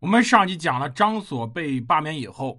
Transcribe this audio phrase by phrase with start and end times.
[0.00, 2.58] 我们上集讲了张所被罢免以后，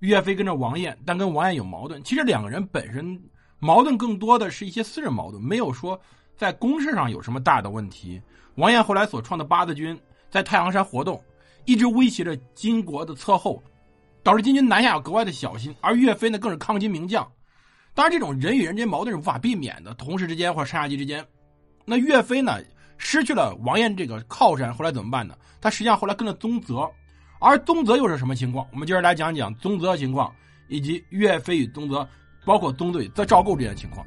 [0.00, 2.02] 岳飞跟着王彦，但跟王彦有矛盾。
[2.02, 3.16] 其实两个人本身
[3.60, 5.98] 矛盾更多的是一些私人矛盾，没有说
[6.36, 8.20] 在公事上有什么大的问题。
[8.56, 9.96] 王彦后来所创的八字军
[10.28, 11.22] 在太行山活动，
[11.64, 13.62] 一直威胁着金国的侧后，
[14.24, 15.72] 导致金军南下要格外的小心。
[15.80, 17.24] 而岳飞呢，更是抗金名将。
[17.94, 21.24] 当然，这种人与人之间矛盾是无法避免的，同事之间或者上下级之间。
[21.84, 22.58] 那岳飞呢？
[22.96, 25.36] 失去了王彦这个靠山，后来怎么办呢？
[25.60, 26.90] 他实际上后来跟了宗泽，
[27.40, 28.66] 而宗泽又是什么情况？
[28.72, 30.34] 我们接着来讲讲宗泽的情况，
[30.68, 32.06] 以及岳飞与宗泽，
[32.44, 34.06] 包括宗队在赵构之间的情况。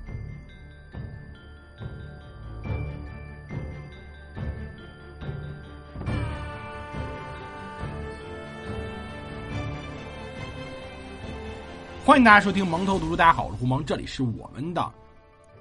[12.03, 14.81] 欢迎大家收听蒙头读书，大家好，我是胡蒙，这里是我们的《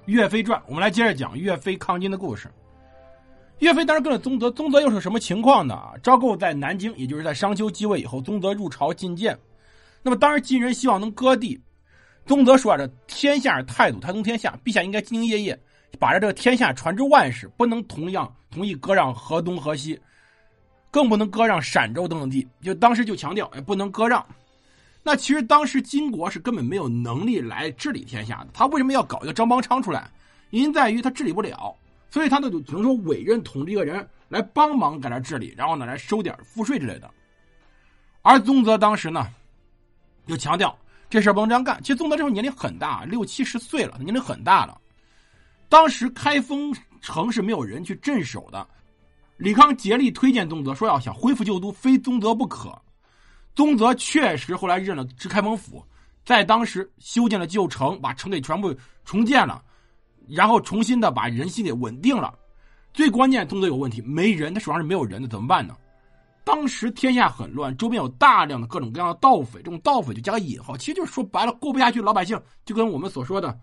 [0.05, 2.48] 岳飞传》，我们来接着讲岳飞抗金的故事。
[3.60, 5.80] 岳飞当时跟了宗泽，宗泽又是什么情况呢？
[6.02, 9.38] 赵构在南京，也就是在商丘继位以后，宗泽入朝觐见。
[10.02, 11.58] 那么当时金人希望能割地，
[12.27, 15.58] 宗泽说啊：“这天下太祖，太宗天下，陛下应该兢兢业业，
[15.98, 19.98] 把这这个天下传之万世，不能同样同意割让河东、河西，
[20.91, 24.25] 更不能割让陕州等等地。”就当时就强调，哎，不能割让。
[25.03, 30.11] 那其实当时金国是根本没有能力来治理天下的，他为什么要搞一个张邦昌出来？
[30.50, 31.75] 原因在于他治理不了。
[32.17, 37.11] 所以他呢就只能说委任统治一个人来帮忙在那治理，然后呢来收点赋税之类的。
[38.22, 39.28] 而宗泽当时呢，
[40.27, 40.75] 就强调
[41.11, 41.78] 这事不能这样干。
[41.83, 44.81] 其实宗泽这时候年龄很大，六七十岁了，年龄很大了。
[45.69, 48.67] 当时开封城是没有人去镇守的，
[49.37, 52.75] 李康竭力推荐宗泽，说要想恢复旧都，非宗泽不可。
[53.55, 55.84] 宗泽确实后来认了知开封府，
[56.25, 59.62] 在当时修建了旧城，把城给全部重建了。
[60.28, 62.34] 然后重新的把人心给稳定了，
[62.92, 65.77] 最关键动作有问题，没人，他手上是没有人的，怎么办呢？
[66.44, 73.58] 当时天下很乱，周边有大量的各种各样的盗匪，这种盗匪就加个引号，其实就是说白了过不下去，老百姓就跟我们所说的，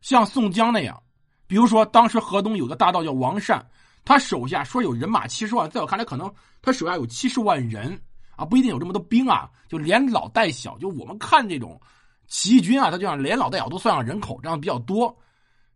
[0.00, 1.02] 像宋江那样，
[1.48, 3.66] 比如说当时河东有个大盗叫王善，
[4.04, 8.00] 他手下说有人马七十万，在我看来可能他手下有七十万人
[8.36, 11.80] 啊，不一定有这么多兵啊，就连老带小，就我们看这种
[12.28, 15.12] 起义军啊，他就像连老带小都算上人口，这样比较多。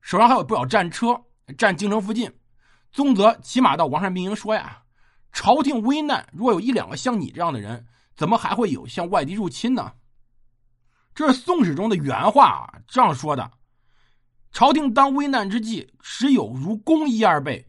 [0.01, 1.21] 手上还有不少战车，
[1.57, 2.33] 占京城附近。
[2.91, 4.83] 宗泽骑马到王善兵营说：“呀，
[5.33, 7.87] 朝廷危难，如果有一两个像你这样的人，
[8.17, 9.93] 怎么还会有向外敌入侵呢？”
[11.15, 13.51] 这是《宋史》中的原话啊，这样说的
[14.53, 17.69] ：“朝廷当危难之际，时有如公一二倍，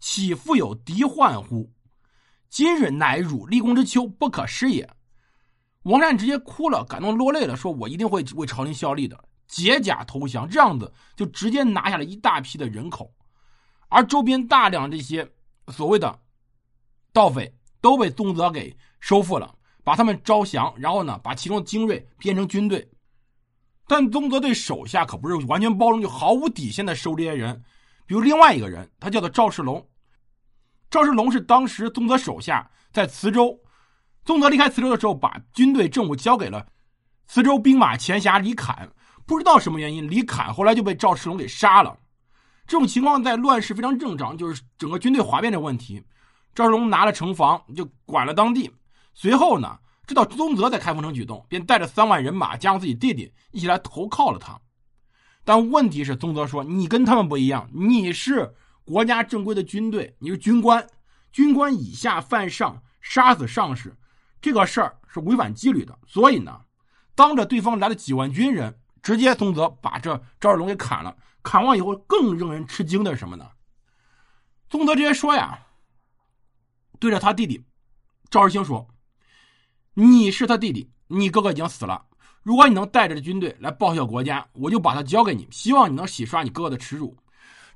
[0.00, 1.72] 岂复有敌患乎？
[2.50, 4.90] 今日乃汝立功之秋，不可失也。”
[5.84, 13.12] 王善直接哭了，感动落泪了，说：“我一定会为朝廷效力的。”解甲投降，这样子就直接拿下了一大批的人口，
[13.88, 15.32] 而周边大量这些
[15.68, 16.20] 所谓的
[17.12, 22.90] 盗匪都被宗泽给收复了，把他们招降，然后呢，把其中的精锐编成军队。
[23.86, 27.64] 但宗泽对手下可不是完全包容，就毫无底线的收这些人。
[28.04, 29.88] 比如另外一个人，他叫做赵世龙。
[30.90, 33.58] 赵世龙是当时宗泽手下在磁州，
[34.26, 36.66] 宗泽离开磁州的时候，把军队政务交给了
[37.26, 38.92] 磁州兵马前辖李侃。
[39.28, 41.94] 不知道什么原因，李侃后来就被赵世龙给杀了。
[42.66, 46.02] 这种情况在乱世非常正常，就是整个军队哗变的问题。
[46.54, 48.72] 赵世龙拿了城防，就管了当地。
[49.12, 54.58] 随后呢，知道宗泽在开封城举动，便带着三万人马，加上自己弟弟一起来投靠了他。
[55.44, 60.86] 但问题是，宗泽说：“你跟他们不一样，你是国家正规的军队，你是军官，
[61.30, 63.94] 军官以下犯上，杀死上士，
[64.40, 65.98] 这个事儿是违反纪律的。
[66.06, 66.62] 所以呢，
[67.14, 73.48] 当着对方来了几万军人。”直接宗泽把这赵世龙给砍了，砍完以后更让人吃惊的是什么呢？
[74.68, 75.58] 宗泽直接说呀，
[76.98, 77.64] 对着他弟弟
[78.30, 78.86] 赵世兴说
[79.94, 82.04] ：“你是他弟弟，你哥哥已经死了。
[82.42, 87.16] 如果你能带着军队来报效国家，我就把他交给你，希望你能洗刷你哥哥的耻辱。”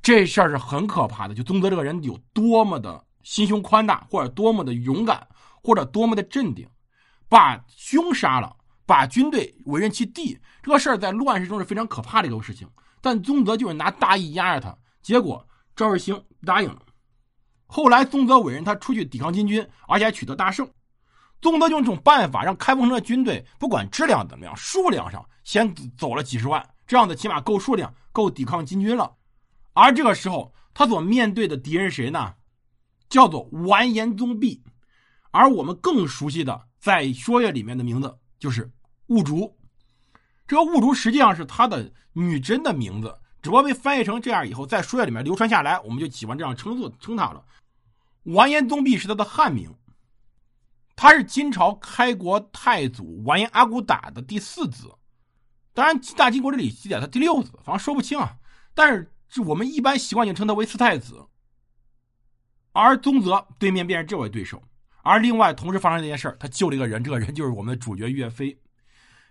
[0.03, 1.35] 这事儿是很可怕的。
[1.35, 5.27] 就宗泽这个人有多么的心胸宽大，或者多么的勇敢，
[5.63, 6.69] 或者多么的镇定，
[7.29, 8.57] 把凶杀了。
[8.93, 12.69] 把军队委任其弟，这个事儿在乱世中是非常可怕的一个事情。
[13.01, 16.83] 但宗泽就是拿大义压着他，结果赵世兴答应了。
[17.65, 20.71] 后来宗泽委任他出去抵抗金军，而且还取得大胜。
[21.41, 29.11] 宗泽用这种办法让开封城的军队不管质量怎么样，数量上先走了几十万，这样子起码够数量，够抵抗金军了。
[29.73, 32.35] 而这个时候他所面对的敌人谁呢？
[33.09, 34.63] 叫做完颜宗弼，
[35.31, 38.71] 而我们更熟悉的在《说岳》里面的名字就是。
[39.13, 39.55] 兀竹，
[40.47, 47.45] 这个兀竹实际上是他的女真的名字，只不过被翻译成这样以后，在书页里面流传下来，我们就喜欢这样称作称他了。
[48.23, 49.71] 完颜宗弼是他的汉名，
[50.97, 54.91] 他是金朝开国太祖完颜阿骨打的第四子，
[55.75, 58.37] 当然大金国这里记载他第六子，反正说不清啊。
[58.75, 61.23] 但是是我们一般习惯性称他为四太子。
[62.73, 64.63] 而宗泽对面便是这位对手，
[65.03, 68.59] 而另外同时发生这件事他救了一个人，这个人就是我们的主角岳飞。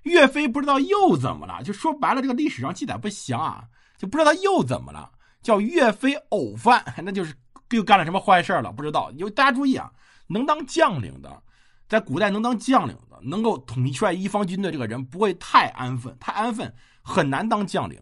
[0.04, 3.64] 岳飞不知道又怎么了，就说白了，这个历史上记载不详啊，
[3.98, 5.12] 就不知道他又怎么了，
[5.42, 7.36] 叫岳飞偶犯， 那就是
[7.70, 9.12] 又干了什么坏事了，不知道。
[9.12, 9.92] 因为大家注意啊，
[10.28, 11.42] 能当将领的，
[11.88, 18.02] 在古代能当将领的，能够统帅一方军队，这个人不会太安分，太安分很难当将领。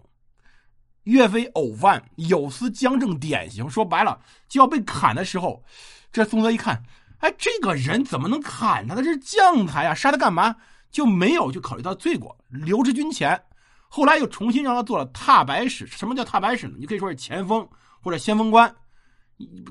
[1.04, 5.63] 岳飞偶犯，有司将正典型，说白了就要被砍的时候，
[6.12, 6.84] 这宋泽一看，
[7.19, 8.95] 哎，这个人怎么能砍他？
[8.95, 10.56] 他是将才呀，杀他干嘛？
[10.92, 13.42] 就没有去考虑到罪过，留之军前。
[13.88, 15.88] 后来又重新让他做了踏白使。
[15.88, 16.76] 什么叫踏白使呢？
[16.78, 17.68] 你可以说是前锋
[18.02, 18.76] 或者先锋官，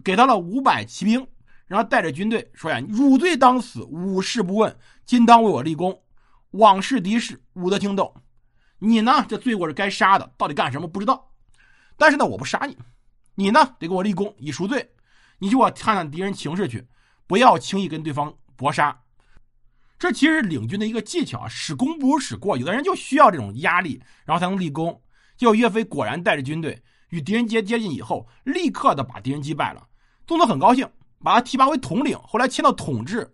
[0.03, 1.25] 给他了五百骑兵，
[1.67, 4.77] 然后带着军队说呀：“汝罪当死，吾事不问。
[5.05, 6.03] 今当为我立功，
[6.51, 8.13] 往事敌事，吾得听斗。
[8.81, 11.31] 你呢，这罪过是该杀的，到底干什么不知道。
[11.97, 12.77] 但是呢，我不杀你，
[13.35, 14.89] 你呢得给我立功以赎罪。
[15.39, 16.87] 你就我看看敌人情势去，
[17.27, 19.01] 不要轻易跟对方搏杀。”
[19.99, 22.57] 这其实是领军的一个技巧啊，使功不如使过。
[22.57, 24.99] 有的人就需要这种压力，然后才能立功。
[25.37, 26.81] 结果岳飞果然带着军队
[27.11, 29.87] 与狄仁杰接近以后，立刻的把敌人击败了。
[30.27, 30.89] 宗泽很高兴，
[31.23, 33.29] 把他提拔为统领，后来迁到统治，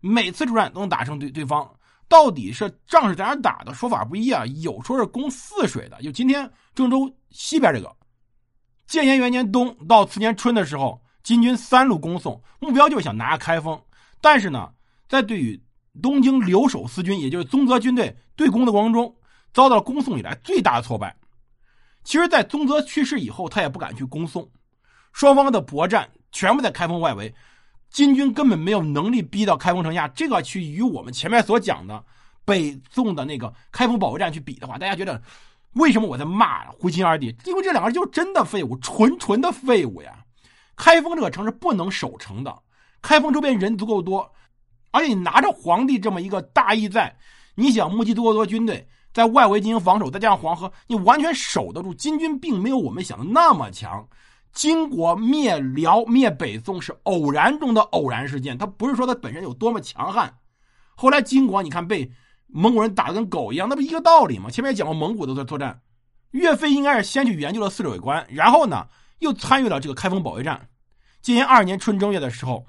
[0.00, 1.68] 每次出战都能打胜对对方。
[2.08, 3.74] 到底是仗是在哪打的？
[3.74, 7.94] 说法不一啊，有说是攻泗水的，就今天郑州西边这个。
[8.86, 13.78] 建炎元年冬到次年春的时候，金军三路攻宋，目标就是想拿下开封。
[14.22, 14.72] 但是呢，
[15.06, 15.62] 在对于
[16.02, 19.14] 东京留守司军，也就是宗泽军队对攻的过程中，
[19.52, 21.16] 遭到了攻宋以来最大的挫败。
[22.04, 24.48] 其实，在宗泽去世以后，他也不敢去攻宋。
[25.12, 27.34] 双方的搏战全部在开封外围，
[27.90, 30.08] 金军根本没有能力逼到开封城下。
[30.08, 32.02] 这个去与我们前面所讲的
[32.44, 35.20] 北宋的那个开封保卫战去比的话，大家觉得
[35.74, 37.34] 为什么我在骂胡金二弟？
[37.44, 40.24] 因为这两个人就是真的废物，纯纯的废物呀！
[40.76, 42.56] 开封这个城是不能守城的，
[43.02, 44.30] 开封周边人足够多。
[44.90, 47.16] 而且你拿着皇帝这么一个大义在，
[47.56, 51.92] 你想募集多多军队在外围进行防守，再加上黄河，你完全守得住。
[51.92, 54.08] 金军并没有我们想的那么强。
[54.52, 60.38] 金国灭辽、灭北宋是偶然中的偶然事件，它不是说它本身有多么强悍。
[60.96, 62.10] 后来金国你看被
[62.46, 64.48] 蒙古人打得跟狗一样，那不一个道理吗？
[64.50, 65.80] 前面也讲过蒙古都在作战，
[66.30, 68.86] 岳飞应该是先去研究了泗水关，然后呢
[69.18, 70.68] 又参与了这个开封保卫战。
[71.20, 72.64] 建炎二年春正月的时候。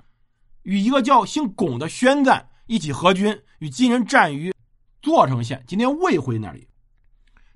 [0.63, 4.53] 与一个叫姓巩的宣赞一起合军，与金人战于
[5.01, 6.67] 座城县（今天魏回那里），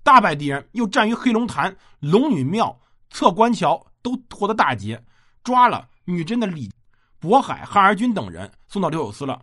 [0.02, 2.80] 大败敌人，又战于黑龙潭、龙女庙、
[3.10, 5.04] 侧关桥，都获得大捷，
[5.44, 6.72] 抓了女真的李
[7.22, 9.42] 渤海、汉儿军等人，送到留守司了。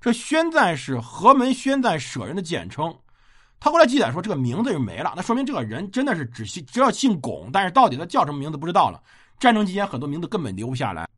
[0.00, 2.96] 这宣赞是河门宣赞舍人的简称。
[3.60, 9.02] 他后来记载说，这个名字就没了，那说明这个人真的是只姓只要姓巩，但是到底他叫什么名字不知道了。
[9.40, 11.08] 战争期间很多名字根本留不下来。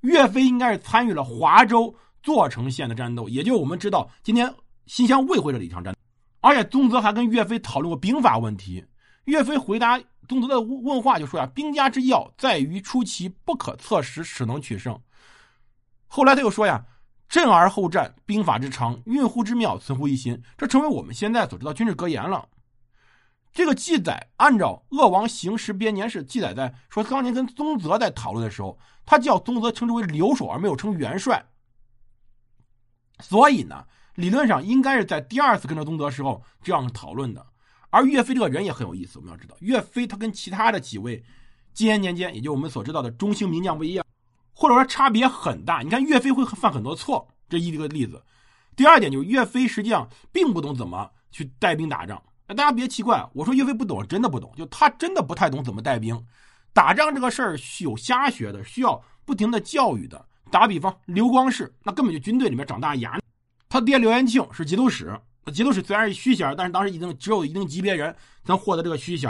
[0.00, 4.52] 岳飞应该是参与了华州座城县的战斗，也就是我们知道今天
[4.86, 5.98] 新乡魏会这一场战斗。
[6.40, 8.84] 而且宗泽还跟岳飞讨论过兵法问题。
[9.24, 14.96] 岳飞回答宗泽的问话就说呀：“兵家之要在于出奇不可测时，使能取胜。”
[16.06, 16.84] 后来他又说呀
[17.28, 22.48] ：“阵而后战，兵法之长，运乎之妙，存乎一心。”这成为我们现在所知道军事格言了。
[23.56, 31.42] 这个记载按照《鄂王行时编年史》记载，在说当年跟宗泽在讨论的时候，他叫宗泽称之为留守，而没有称元帅。
[33.20, 33.86] 所以呢，
[34.16, 37.46] 理论上应该是在第二次跟着宗泽时候这样讨论的。
[37.88, 41.24] 而岳飞这个人也很有意思，我们要知道，岳飞他跟其他的几位
[41.72, 44.04] 建炎年间，也就我们所知道的中兴名将不一样，
[44.52, 45.80] 或者说差别很大。
[45.80, 48.22] 你看岳飞会犯很多错，这一个例子。
[48.76, 52.22] 第二点就是岳飞实际上并不懂怎么去带兵打仗。
[52.54, 56.24] 大家别奇怪，我说岳飞不懂，真的不懂，就他真的不太懂怎么带兵，
[56.72, 60.24] 打仗这个事儿是有瞎学的，需要不停的教育的。
[60.48, 63.18] 打比方，刘光世那根本就军队里面长大牙，
[63.68, 65.18] 他爹刘延庆是节度使，
[65.52, 69.28] 节度使虽然是虚衔，但是当时已经只有一定级别人能获得这个虚衔。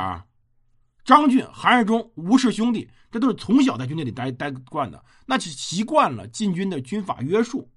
[1.02, 7.70] 张俊、韩世忠、吴氏兄弟，这都是从小在军队里待待惯的，那是习惯了禁军的军法约束，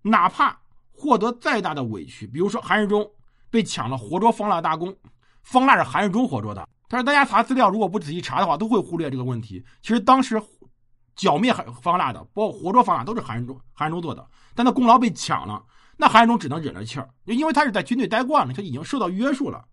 [0.00, 0.58] 哪怕
[0.90, 3.06] 获得再大的委屈，比如说韩世忠。
[3.54, 4.92] 被抢了活捉方腊大功，
[5.44, 6.68] 方腊是韩世忠活捉的。
[6.88, 9.64] 但是大家查资料，如果不仔细查的话，都会忽略这个问题。
[9.80, 10.42] 其实当时
[11.14, 14.26] 剿灭方腊的，包括活捉方腊，都是韩世忠韩世忠做的。
[14.56, 15.64] 但他功劳被抢了，
[15.96, 19.64] 那韩世忠只能忍着气儿，因为他是在军队待惯了，他已经受到约束了。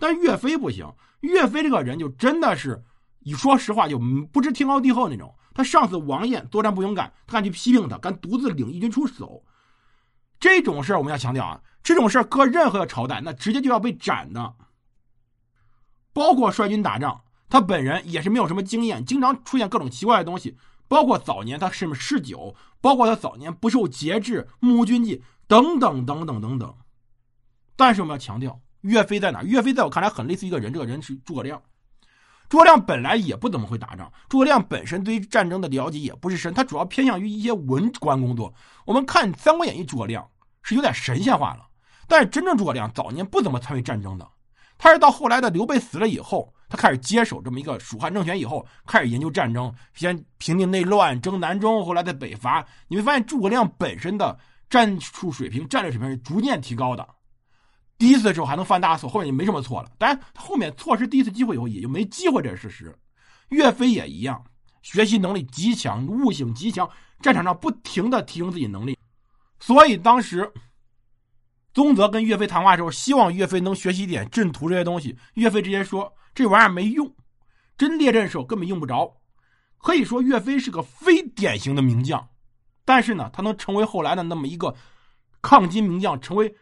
[0.00, 2.82] 但岳飞不行，岳飞这个人就真的是，
[3.20, 4.00] 你说实话就
[4.32, 5.32] 不知天高地厚那种。
[5.54, 9.44] 他上次王燕作战不勇敢，他敢去批评他，敢独自领义军出走。
[10.40, 14.54] 这种事儿我们要强调啊，这种事儿搁任何朝代，那直接就要被斩的。
[16.12, 20.56] 包括率军打仗，他本人也是没有什么经验，经常出现各种奇怪的东西。
[20.88, 26.74] 包括早年他是不是嗜酒，包括他早年不受节制、目无军纪等等等等等等。
[27.76, 29.42] 但是我们要强调，岳飞在哪？
[29.42, 31.62] 岳飞在我看来很类似一个人，这个人是诸葛亮。
[32.48, 38.52] 诸葛亮本来也不怎么会打仗，诸葛亮本身对于战争的了解也不是深，他主要偏向于一些文官工作。
[38.86, 40.26] 我们看《三国演义》，诸葛亮
[40.62, 41.66] 是有点神仙化了，
[42.06, 44.26] 但是真正诸葛亮早年不怎么参与战争的，
[44.78, 52.64] 他是到后来的刘备死了以后，他开始接手这么一个蜀汉政权以后，开始研究战争，先平定内乱，征南中，后来在北伐。
[52.88, 54.38] 你会发现诸葛亮本身的
[54.70, 57.06] 战术水平、战略水平是逐渐提高的。
[57.98, 59.90] 第一次的时候还能犯大错，后面也没什么错了。
[59.98, 62.96] 当然，后面错失第一次机会以后，也就没机会，这是事实。
[63.48, 64.40] 岳飞也一样，
[64.82, 66.88] 学习能力极强，悟性极强，
[67.20, 68.96] 战场上不停的提升自己能力。
[69.58, 70.48] 所以当时，
[71.74, 75.16] 宗泽跟岳飞谈话的时候，希望岳飞能学习一点阵图这些东西。
[75.34, 77.12] 岳飞直接说：“这玩意儿没用，
[77.76, 79.12] 真列阵时候根本用不着。”
[79.78, 82.28] 可以说，岳飞是个非典型的名将，
[82.84, 84.72] 但是呢，他能成为后来的那么一个
[85.42, 86.54] 抗金名将，成为。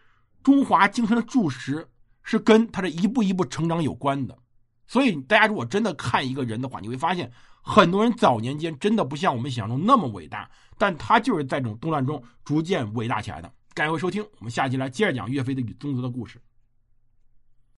[0.46, 1.84] 中华精神的注石
[2.22, 4.38] 是跟他这一步一步成长有关的，
[4.86, 7.28] 所以大家如果真的看一个人的话，你会发现
[7.62, 10.48] 很多人早年间真的不像我们想象中那么伟大，
[10.78, 13.52] 但他就是在这种动乱中逐渐伟大起来的。
[13.74, 16.40] 感谢收听，我们下期来接着讲岳飞的与宗族的故事。